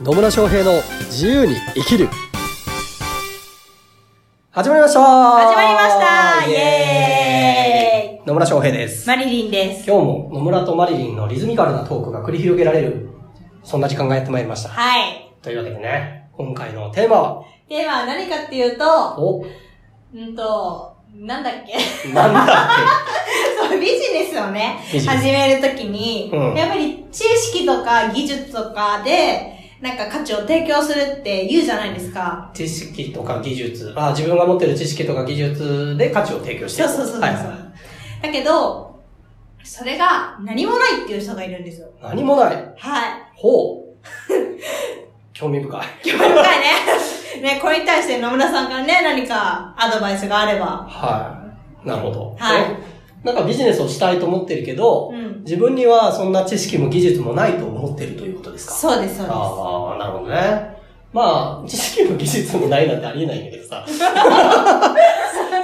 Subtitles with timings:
[0.00, 0.72] 野村翔平の
[1.06, 2.08] 自由に生きる。
[4.50, 5.00] 始まりました。
[5.00, 6.50] 始まりました。
[6.50, 9.06] イエ野村翔平です。
[9.08, 9.88] マリリンです。
[9.90, 13.08] 今日も野村とマリリンのリズミカルなトークが繰り広げられる、
[13.62, 14.68] そんな時間がやってまいりました。
[14.70, 15.32] はい。
[15.42, 18.84] というわけでね、今回のテーマは、テーマは何かっていうと、
[19.18, 19.44] お、
[20.14, 22.12] うんと、なんだっけ？
[22.12, 22.46] なんだ
[23.68, 25.18] そう、ビジネスをね、ビジネス。
[25.18, 26.54] 始めるときに、うん。
[26.54, 29.53] やっぱり知識とか技術とかで、
[29.84, 32.50] なんか価値を提供するって言うじゃないですか。
[32.54, 37.20] 知識とか技術、あ、自分が持ってる知識とか技術で価値を提供していくそうそうそうそう。
[37.20, 37.64] はいはい
[38.22, 38.98] だけど、
[39.62, 41.88] それが何もないっていう人がいるんですよ。
[42.02, 42.74] 何もない。
[42.78, 43.30] はい。
[43.34, 44.32] ほう。
[45.34, 45.82] 興味深い。
[46.02, 47.54] 興味深いね。
[47.54, 50.86] ね、これに対して野村さんからね、何かアドバイスがあれば。
[50.88, 51.44] は
[51.84, 51.86] い。
[51.86, 52.34] なるほど。
[52.38, 52.93] はいえ？
[53.24, 55.40] なんかビジネスをしたいと思ってるけど、うん。
[55.44, 58.74] 自分にはそんな知識も技術もないと思ってるということですか？
[58.74, 59.36] そうです、そうです。
[59.36, 60.74] ああ、なるほどね。
[61.12, 63.84] まあ、知識も技術もないなんてありえないんだけどさ。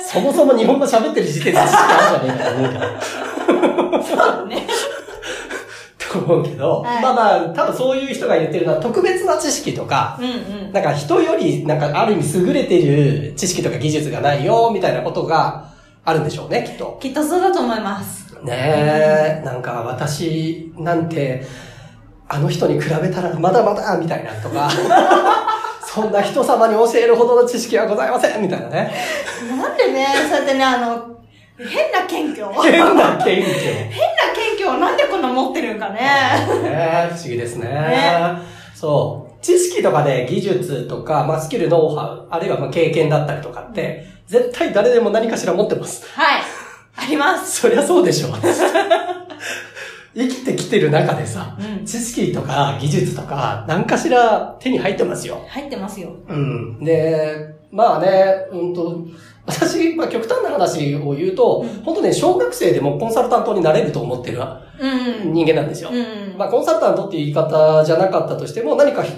[0.03, 4.03] そもそも日本語喋ってる時点で知識あるんじゃねえかと思うから。
[4.03, 4.67] そうだね。
[6.13, 10.27] と思うけど、はいまあまあ、多分そういう人が言ってるのは特別な知識とか、うん
[10.67, 10.73] うん。
[10.73, 15.65] なんか人より、なんかある意味優れてる知識とか技術がないよ、みたいなことが
[16.05, 16.99] あるんでしょうね、きっと。
[17.01, 18.35] きっとそうだと思います。
[18.43, 21.45] ねえ、なんか私なんて、
[22.29, 24.71] あの人に比べたらまだまだ、みたいなとか、
[25.85, 28.93] そんな人様に教えるほどの知識はございません、みたいなね。
[29.59, 31.21] なんでね、そうやってね、あの、
[31.59, 33.75] 変な謙虚変変な謙虚。
[33.85, 36.01] な謙虚をなんでこんな持ってるんかね。
[36.63, 38.39] ね不思議ですねね
[38.75, 39.45] そう。
[39.45, 46.07] 知識とかで技術とか、まあ、スキル、ノウハウ、あるいはまあ経験だったりとかって、絶対誰でも何かしら持ってます。
[46.15, 46.43] はい。
[46.95, 47.63] あります。
[47.67, 48.29] そりゃそうでしょ。
[50.15, 51.85] 生きてきてる中でさ、うん。
[51.85, 55.41] 知識とか技術とか、何かしら手に入ってますよ。
[55.49, 56.11] 入ってますよ。
[56.29, 56.85] うん。
[56.85, 59.05] で、まあね、うんと、
[59.47, 64.41] 私、まあ極端な話を言うと、うん本当ね、小学生でもコンサルタントになれると思ってる
[64.81, 65.33] うん。
[65.33, 65.91] 人間なんですよ。
[65.93, 66.39] うん。
[66.39, 69.13] まあコンサルタントっていう言い方じゃなかったとしても、何かひ、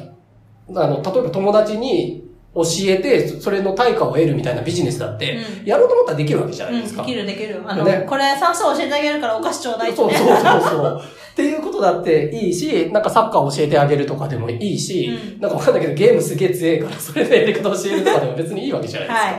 [0.74, 7.02] あの、例えば友達に教えて、そそれの対価を得るみたいなビジネスだって、うんやろうと思ったらできるわけじゃないうん、ですか。
[7.02, 7.62] できるできる。
[7.66, 10.14] あの、ねこれ算数教えてあげるからお菓子ちょうだいってね。
[10.14, 11.02] そうそうそうそう。
[11.32, 19.26] っていうことだっていいし、なんかサッカー教えてあげるとかでもいいし、うんなんかわかんないけどゲームすげえ強いからそれでやり方教えるとかでも別にいいわけじゃないですか。
[19.26, 19.32] は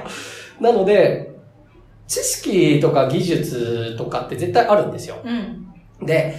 [0.61, 0.63] い。
[0.63, 1.33] なので、
[2.07, 5.17] 知識とか技術とかって絶対あるんですよ。
[5.23, 6.05] うん。
[6.05, 6.35] で、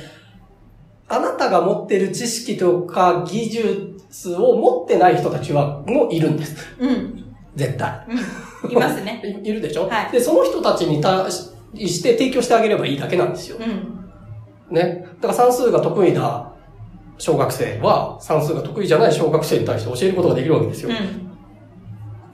[1.08, 3.93] あなたが持ってる知識とか技術
[4.36, 6.56] を持ってない人たちはもういるんです。
[6.78, 7.24] うん。
[7.56, 8.06] 絶対。
[8.62, 8.70] うん。
[8.70, 9.20] いますね。
[9.44, 13.58] いいるでしょ、はいで、その人たちに対して提供してあげればいいだけなんですよ。
[13.58, 14.74] うん。
[14.74, 15.06] ね？
[15.20, 16.52] だから算数が得意な
[17.18, 20.90] 小学生は算数が得意じゃない小学生に対して教えることができるわけですよ。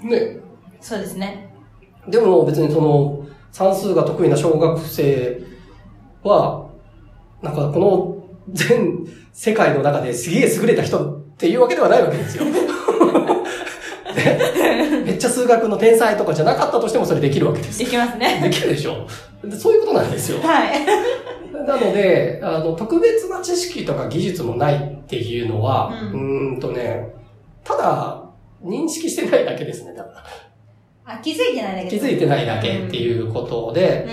[0.03, 0.09] うん。
[0.09, 0.39] ね？
[0.81, 1.53] そうですね。
[2.09, 5.43] でも別にその算数が得意な小学生
[6.23, 6.67] は、
[7.43, 8.17] なんかこの
[8.53, 12.45] 全世界の中ですげえ優れた人っていうわけではないわけですよ。
[14.15, 17.87] ねめっちゃ数学の天才とかじゃなかったとしてもそれできるわけですで。
[17.87, 18.41] きますね。
[18.43, 19.07] できるでしょ？
[19.43, 20.39] でそういうことなんですよ。
[20.43, 20.85] はい。
[21.67, 27.09] なので、あの、特別な知識とか技術もないっていうのは、ううんーんとね、
[27.65, 28.23] ただ、
[28.63, 30.11] 認識してないだけですね、だか
[31.07, 31.15] ら。
[31.15, 34.07] あ、気づいてないだけ気づいてないだけっていうことで、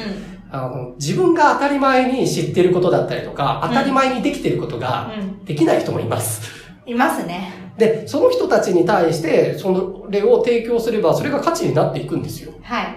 [0.51, 0.55] うん。
[0.57, 5.43] あの、自分が当たり前に知ってることだったりとか、うん当たり前にできてることがうん。
[5.45, 6.66] できない人もいます。
[6.87, 7.51] いますね。
[7.77, 12.51] で、その人たちに対して、それを提供すれば、それが価値になっていくんですよ。
[12.63, 12.87] はい。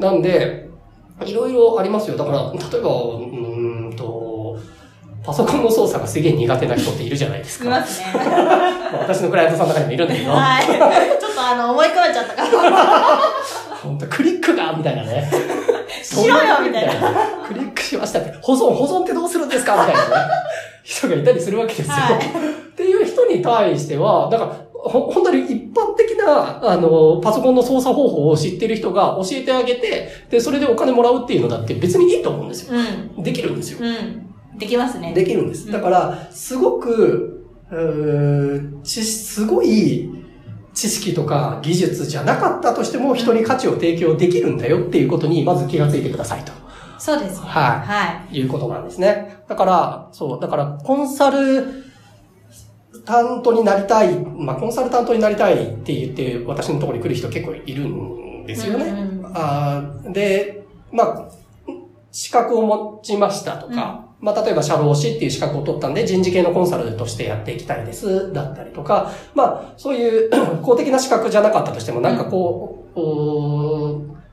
[0.00, 0.68] なんで、
[1.24, 2.16] いろいろありますよ。
[2.16, 4.56] だから、例えば、うーんと、
[5.22, 7.66] パソコンの操作がすげえ苦手な人っているじゃないですか。
[7.66, 8.06] いますね。
[8.14, 10.64] ま あ私のクライアントさんの中にもいるんだけど、はい。
[10.64, 10.86] ちょっと
[11.46, 13.18] あの、思い込めちゃったから。
[13.82, 15.30] 本当クリックがみたいなね。
[16.02, 16.92] しろよみたいな。
[17.46, 19.74] クリックしましたって、保存、保存ってどうするんですか？
[19.86, 20.08] みたいなね。
[20.82, 21.94] 人がいたりするわけですよ。
[21.94, 22.18] は
[22.56, 32.78] いっていう人に対しては、だから、ほ本当に一般的な、あの、パソコンの操作方法を知ってる人が教えてあげて、で、それでお金もらうっていうのだって別にいいと思うんですよ。
[33.16, 33.22] うん。
[33.22, 33.78] できるんですよ。
[33.82, 34.58] うん。
[34.58, 35.12] できますね。
[35.12, 35.70] できるんです。
[35.70, 40.08] だから、すごく、うーち、すごい
[40.72, 46.52] 知識とか技術じゃなかったとしても人に価値を提供できるんだよっていうことにまず気がついてくださいと。
[47.00, 47.46] そうですね。
[47.48, 48.38] ははい。
[48.38, 49.38] いうことなんですね。
[49.48, 51.84] だから、そう、だから、コンサル
[53.04, 58.84] タントになりたい、まあ、コンサルタントになりたいって言って、私のところに来る人結構いるんですよね。
[58.84, 61.28] うんうんあーで、まあ、
[62.10, 70.30] 資格を持ちましたとか、まあ、例えば社労士っていう資格を取ったんで人事系のコンサルとしてやっていきたいです、だったりとか、まあ、そういう
[70.62, 73.89] 公的な資格じゃなかったとしても、なんかこう、うー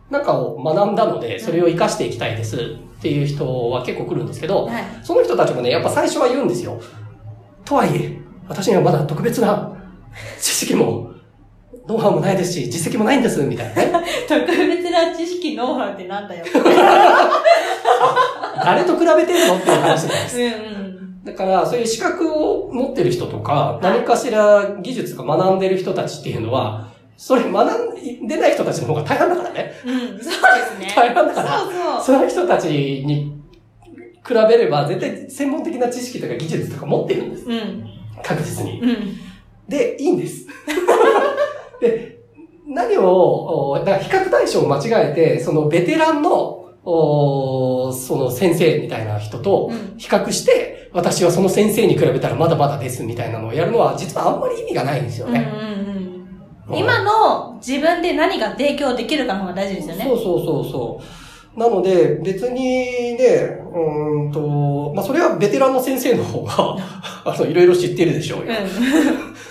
[0.09, 4.83] なんかを学んだので、それを活かしていきたいですっていう人は結構来るんですけど、はい。
[5.04, 6.80] その人たちもね、やっぱ最初は言うんですよ。
[7.65, 8.18] とはいえ、
[8.48, 9.75] 私にはまだ特別な
[10.39, 11.12] 知識も、
[11.88, 14.06] ノウハウもないですし、実績もないんです、みたいなね。
[14.27, 16.45] 特別な知識、ノウハウってなんだよ。
[18.63, 19.56] 誰と比べてんの？
[19.56, 20.38] っていう話なんです。
[20.38, 21.24] うんうん。
[21.24, 26.88] だから、そういう資格を持ってる人とか、何かしら技術が学んでる人たちっていうのは、
[27.18, 29.74] それ学んでない人たちの方が大半だからね。
[29.86, 30.30] うん、そうです
[30.80, 30.94] ね。
[30.96, 32.04] 大半だからそうそう。
[32.06, 33.42] その人たちに
[34.25, 37.46] 比べれば、絶対専門的な知識とか技術とか持ってるんです。
[37.46, 37.90] うん。
[38.24, 38.81] 確実に。
[38.81, 39.18] うん。
[39.68, 40.46] で、いいんです。
[41.81, 42.19] で、
[42.68, 55.52] 何を、おだから比較対象を間違えて、そのベテランの、おその先生みたいな人とうん比較して、私はその先生に比べたらまだまだですみたいなのをやるのは、実はあんまり意味がないんですようんうんね。
[55.54, 55.56] う
[56.14, 56.17] ん。
[56.69, 60.04] 今の自分で何が提供できるかの方が大事ですよね。
[60.04, 61.02] そうそうそうそ
[61.56, 61.60] う。
[61.60, 62.60] なので、別に
[63.16, 66.54] ね、うーんと、まあ、それはベテランの先生の方が、
[67.25, 68.54] あの、いろいろ知ってるでしょうよ。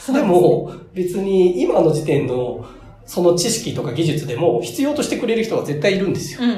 [0.09, 0.15] うん。
[0.15, 2.65] でも、別に今の時点の
[3.07, 6.41] その知識とか技術でも必要としてくれる人は絶対いるんですよ。
[6.43, 6.53] うんう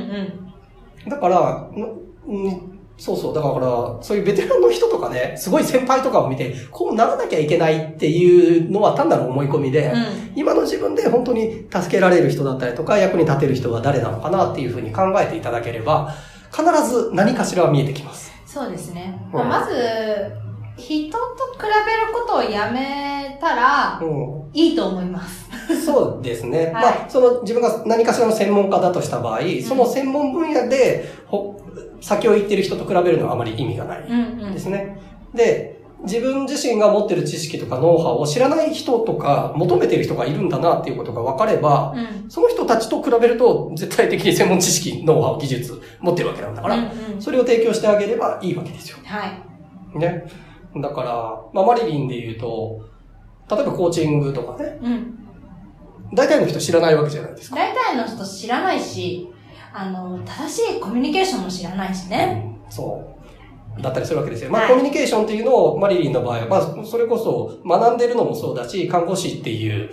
[1.06, 1.10] ん。
[1.10, 1.86] だから、な
[2.26, 10.32] うん、そうそう、だから、そういうベテランの人とかね、すごい先輩とかを見て、こうならなきゃいけないっていうのは単なる思い込みで、うん。
[10.34, 16.12] 今の自分で本当に助けられる人だったりとか、役に立てる人が誰なのかなっていうふうに考えていただければ、
[16.50, 18.32] 必ず何かしらは見えてきます。
[18.44, 19.16] そうですね。
[19.32, 19.72] うんまず、
[20.76, 21.18] 人と
[21.56, 24.50] 比べることをやめたら、うん。
[24.52, 25.47] いいと思います。
[25.84, 26.66] そうですね。
[26.66, 31.60] はいまあ、その自分が何かしらの専門家だとした場合、その専門分野で、ほ
[32.00, 34.52] 先を行ってる人と比べるのはあまり意味がないうんうん。
[34.52, 34.98] ですね。
[35.34, 42.30] で、自分自身が持ってる知識とかノウハウを知らない人とか求めてる人がいるんだなっていうことが分かれば、うん。
[42.30, 48.98] その人たちと比べると絶対的に専門知識、ノウハウ、技術持ってるわけなんだから、うんうんそれを提供してあげればいいわけですよ。
[49.04, 49.26] は
[49.94, 49.98] い。
[49.98, 50.24] ね。
[50.76, 52.80] だから、まあ、マリリンで言うと、
[53.50, 55.27] 例えばコーチングとかね、うん。
[56.12, 57.56] 大体の人知らないわけじゃないですか。
[57.56, 59.28] 大体の人知らないし、
[59.72, 62.56] あの、正しいコミュニケーションも知らないしね。
[62.70, 63.04] そ
[63.78, 63.82] う。
[63.82, 64.50] だったりするわけですよ。
[64.50, 69.90] まあ、はいコミュニケーションっていうのを、マリリンの場合は、まあ、それこそ学んでるのもそうだし、看護師っていう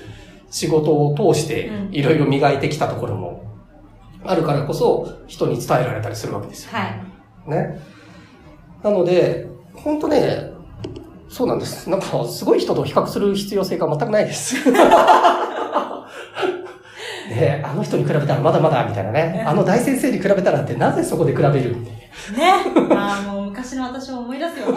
[0.49, 3.43] 仕事を通してう、んいろいろ磨いてきたところも
[4.23, 6.71] あるからこそ、人に伝えられたりするわけですよ。
[6.71, 6.87] は
[7.47, 7.49] い。
[7.49, 7.79] ね。
[8.81, 10.51] なので、本当ね、
[11.29, 11.89] そうなんです。
[11.89, 14.55] なんか、すごい人と比較する必要性が全くないです。
[17.75, 19.43] の人に比べたらまだまだみたいなね。
[19.45, 21.91] あの大先生に比べたらってなぜそこで比べるって
[22.35, 22.53] ね。
[22.91, 24.67] ああ、もう昔の私を思い出すよ。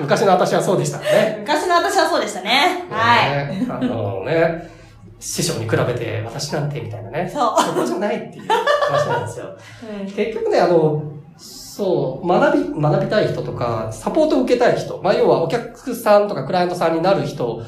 [0.00, 1.38] 昔の私はそうでしたね。
[1.40, 2.84] 昔の私はそうでしたね。
[2.90, 3.58] はい。
[3.58, 4.70] ねあのね、
[5.18, 7.30] 師匠に比べて私なんてみたいなね。
[7.32, 7.62] そう。
[7.62, 9.56] そこじゃないっていう話なんですよ。
[10.00, 10.06] うん。
[10.06, 11.02] 結局ね、あの、
[11.36, 17.62] そう、学び、学びたい人とか、サポートを受けたい人、まあ要はお客さんとかクライアントさんになる人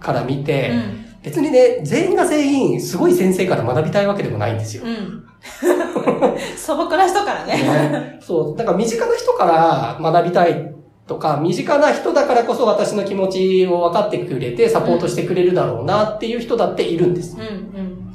[0.00, 1.04] から見て、うん。
[1.24, 4.84] 別にね、全員が全員すごい先生から学びたいわけでもないんですよ。
[4.84, 5.24] うん。
[6.56, 7.54] 素朴な人からね。
[7.54, 10.74] ね、そう、だから身近な人から学びたい
[11.06, 17.36] とか、身近な人だからこそ私の気持ちを分かってくれてサポートしてくれるだろうなっていう人だっているんです。
[17.36, 17.46] うんう
[17.82, 18.14] ん。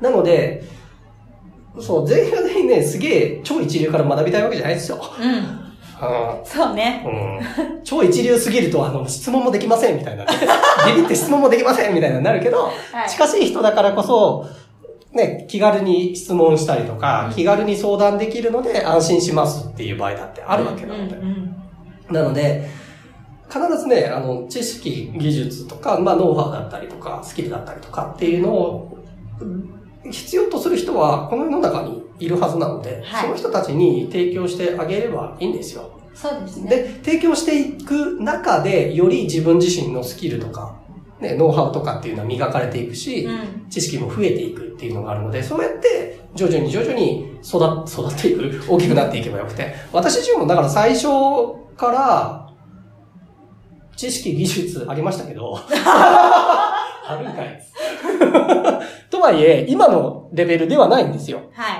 [0.00, 0.64] なので、
[1.78, 4.98] そう、全員が全員ね、すげえ超一流から学びたいわけじゃないですよ。
[5.20, 5.65] うん。
[5.98, 7.04] あそうね。
[7.06, 10.30] うん、超一流すぎると、あの、質問もできませんみたいな、ね。
[10.86, 12.70] ビビって質問もできませんみたいなになるけど、は
[13.06, 13.08] い。
[13.08, 14.46] 近しい人だからこそ、
[15.12, 21.16] ね、気軽に質問したりとかうん、気軽に相談できるので安心しますっていう場合だってあるわけなので。
[21.16, 21.56] うんうん
[22.10, 22.68] なので、
[23.48, 28.98] 必ずね、あの、知識、技術とか、まあ、ノウハウだったりとか、スキルだったりとかっていうのを、
[29.40, 29.72] うん
[30.10, 36.00] 必要とする人は、この世の中にいるはずなので、はいその人たちに提供してあげればいいんですよ。
[36.14, 36.70] そうですね。
[36.70, 40.76] で、提供していく中で、より自分自身のスキルとか、
[41.20, 43.68] ね、ノウハウとかっていうのは磨かれていくし、うん。
[43.68, 49.74] 知識も増えていくっていうのがあるので、そうやって徐々に徐々に育育っていく、大きくなっていけばよくて。
[49.92, 51.08] 私自身もだから最初
[51.76, 52.46] から、
[53.96, 55.58] 知識、技術ありましたけど、
[57.08, 57.62] あるんかい。
[59.10, 61.42] とはいえ、今のレベルではないんですよ。
[61.52, 61.78] は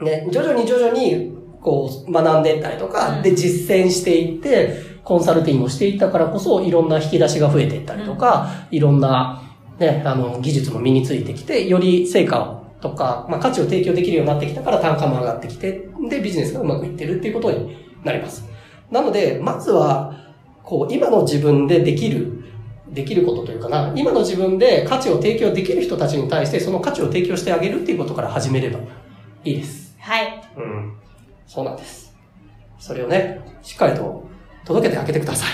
[0.00, 0.04] い。
[0.04, 9.42] ね、徐々に徐々に、こう、学んでいったりとか、うんで、実践していって、コンサルティングをしていったからこそ、いろんな引き出しが増えていったりとか、いろんな、
[9.78, 18.44] ね、あの、技術も身についてきて、より成果をとか、まあ、価値を提供できるようになってきたから単価も上がってきて、で、ビジネスがうまくいってるっていうことになります。
[18.90, 22.39] なので、まずは、こう、今の自分でできる、
[22.92, 28.78] できることというかな、今の自分で価値を提供できる人たちに対して、その価値を提供してあげるっていうことから始めれば
[29.44, 29.96] いいです。
[29.98, 30.42] はい。
[30.56, 30.96] うん。
[31.46, 32.14] そうなんです。
[32.78, 34.28] それをね、しっかりと
[34.64, 35.48] 届けてあげてください。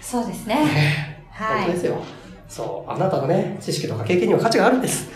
[0.00, 0.54] そうですね。
[0.56, 1.64] ねはい。
[1.64, 2.02] 本当ですよ。
[2.48, 2.90] そう。
[2.90, 5.08] あなたのね、知識とか経験には価値があるんです。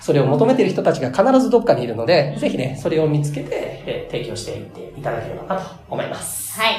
[0.00, 3.48] それを求めている人たちが必ずどっかにいるので、ぜひね、それを見つけて、
[3.86, 6.60] えー提供していっていただければなと思います。
[6.60, 6.74] はい。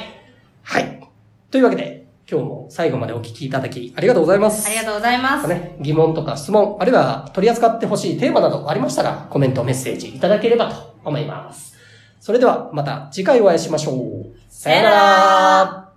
[0.61, 1.09] はい。
[1.49, 4.65] というわけで、今日も最後までお聞きいただきありがとうございます。
[4.67, 5.47] ありがとうございます。
[5.47, 11.75] ね、疑問とか質問、あるいは取り扱ってほしいテーマなどありましたら、コメント、メッセージいただければと思います。
[12.21, 14.33] それではまた次回お会いしましょう。
[14.49, 15.92] さよなら